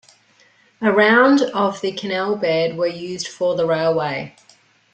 [0.81, 4.35] Around of the canal bed were used for the railway.